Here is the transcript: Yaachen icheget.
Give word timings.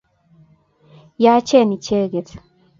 Yaachen 1.23 1.75
icheget. 1.75 2.29